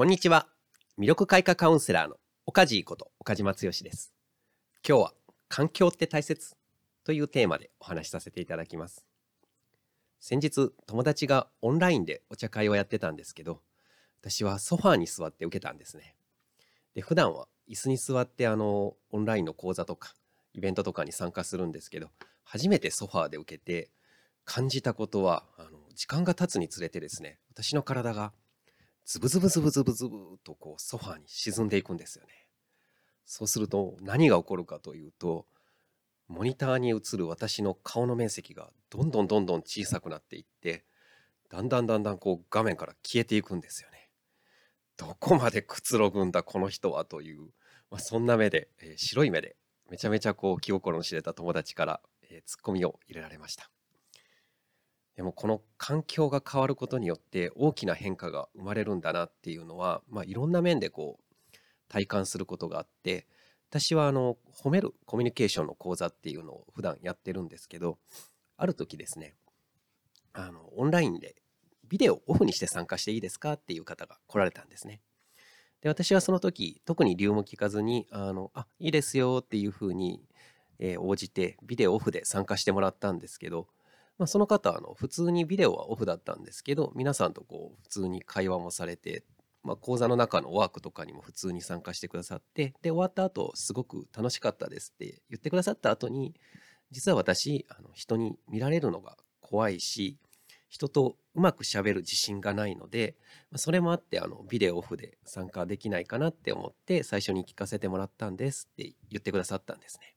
[0.00, 0.46] こんにちは。
[0.98, 4.14] 魅力開花カウンセラーの岡地こと岡島剛です。
[4.82, 5.12] 今日は
[5.50, 6.56] 環境って大切
[7.04, 9.04] というテーマでお話しさせていただきます。
[10.18, 13.60] 先日友達がオンラインでお茶会をやってたんですけど、
[14.22, 16.14] 私はソファーに座って受けたんですね。
[16.94, 20.14] で、普段は椅子に座ってあのオンラインの講座とか
[20.54, 22.08] イベントとかに参加するんですけど、
[22.42, 23.90] 初めてソファーで受けて
[24.46, 28.32] 感じたことはあの時間が経つにつれてですね、私の体が
[29.04, 32.46] ズブズブズブズブズブとこうソファーに沈んでいくんですよね。
[33.24, 35.46] そうすると何が起こるかというと
[36.28, 40.84] モニターに映る私の顔の面積がどんどんどんどん小さくなっていって
[41.48, 44.08] だんだんだんだんこう画面から消えていくんですよね。
[44.96, 47.40] どこまでくつろぐんだこの人はという、
[47.90, 49.56] まあ、そんな目で、えー白い目で
[49.88, 53.70] めちゃめちゃこう気心の知れた友達から、えーツッコミを入れられました。
[55.20, 61.58] でもこの環境が変わることによって大きな変化が生まれるんだなっていうのは、まあ、いろんな面でこう
[61.90, 63.26] 体感することがあって
[63.68, 67.98] 私はあの褒めるコミュニケーションの講座っていうのを普段やってるんですけど
[68.56, 69.34] ある時ですね
[70.32, 71.34] あのオンラインで
[71.86, 75.02] ビデオをオフにして参加していいですかっていう方が来られたんですね。
[75.82, 80.22] で私はその時特に理由も聞かずにあのあいいですよっていうふうに、
[80.78, 83.66] えー応じてビデオオフで参加してもらったんですけど
[84.20, 89.24] まあ、その方あの普通にビデオはオフだったんですけど皆さんとこう普通に会話もされて、
[89.64, 96.34] まあ、講座の中のワークとかにも普通に参加してくださってで終わった後すごく楽しかったですって言ってくださった後に
[96.90, 100.18] 実は私あの人に見られるのが怖いし
[100.68, 103.16] 人とうまくしゃべる自信がないので、
[103.56, 110.14] それもあってあのビデオオフで参加できないかなって思って最初に聞かせてもらったんですって言ってくださったんですね。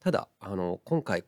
[0.00, 1.24] ただあの今回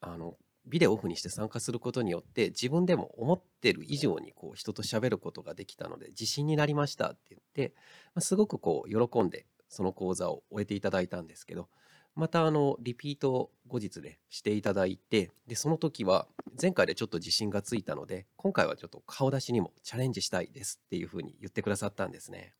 [0.00, 0.34] あの
[0.70, 7.74] ビデオオフにして参加することによって自分でも思ってる以上にこう人と喋ることができたので自信になりましたって言って、
[8.14, 11.68] ますごくこう喜んでその講座を終えていただいたんですけど
[12.16, 16.26] またあのリピートを後日ねしていただいてでその時は
[16.60, 22.52] 前回でちょっと自信がついたので今回はちょっと顔出しにもチャレンジしたいですっていうふうに言ってくださったんですね。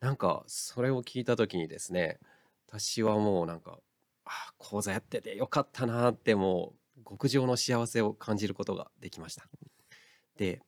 [0.00, 2.18] なんかそれを聞いた時にですね
[2.68, 3.78] 私はもうなんか
[4.62, 9.44] 講座やっててよかったなってもう極上の幸せを感じることができました。
[10.36, 10.62] で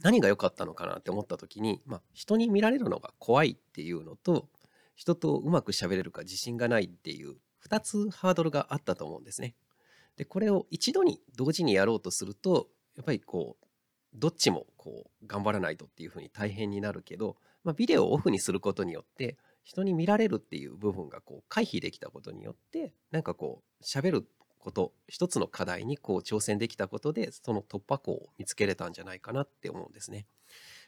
[0.00, 4.48] 何が良かったのかなって思った時に、まあ、人に見られるのが怖いっていうのと
[4.94, 7.36] 人とうまく喋れるか自信がないっていう
[7.68, 9.54] 2つハードルがあったと思うんですね。
[10.16, 13.66] でこれを一度に同時にやろうとするとやっぱりこう
[14.14, 30.26] どっちもこう頑張らないとっていうふうに大変になるけど、まあ、ビデオをオフにすることによって人に見られるっていう部分がこう回避できたことによってなんかこう喋ること一つの課題にこう挑戦できたことでその突破口を見つけれたんじゃないかなって思うんですね。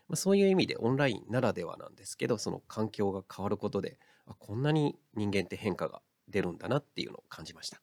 [0.08, 7.80] まあ、そういう意味でオンラインならではなんですけどその環境が変わることであこんなに人間って変化が出るんだなっていうのを感じました。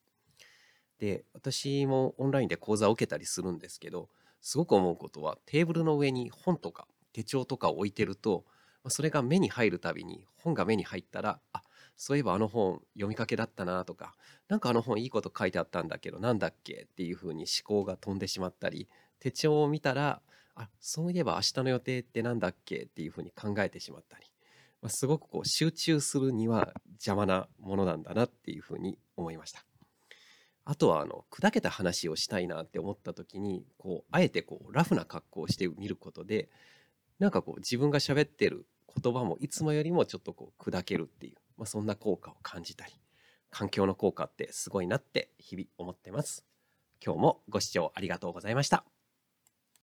[1.00, 4.10] で私もオンラインで講座を受けたりするんですけど
[4.42, 8.46] すごく思うことはテーブルの上に本とか手帳とかを置いてると
[8.84, 11.62] まあそれが目に入るたびに本が目に入ったらあ
[11.96, 14.16] そういえばあの本読みかけだったなとか
[14.50, 18.88] なんかあの本いいこと書いてあったんだけどなんだっけっていうふうに思考が飛んでしまったり
[19.20, 20.22] 手帳を見たら
[20.56, 24.26] あそういえば明日の予定ってなんだっけっていうふうに考えてしまったり、
[24.82, 29.66] まあ、すごくこう集中するには邪魔なものなんだなっていうふうに思いました。
[30.66, 36.50] あとはあの砕けた話をしたいなって思った時にこうあえてこうラフな格好をしてみることで
[37.20, 38.66] なんかこう自分が喋ってる
[39.02, 42.94] 言葉もいつもよりもちょっとこう砕けるっていう、まあ、そんな効果を感じたり
[43.50, 46.44] 環境の効果ってすごいなって日々思ってます。
[47.06, 48.93] 今日もご視聴ありがとうございました。